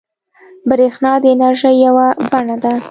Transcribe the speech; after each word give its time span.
برېښنا 0.69 1.11
د 1.23 1.25
انرژۍ 1.33 1.75
یوه 1.85 2.07
بڼه 2.31 2.55
ده. 2.63 2.73